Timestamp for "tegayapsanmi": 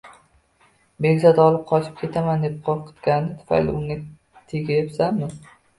4.55-5.35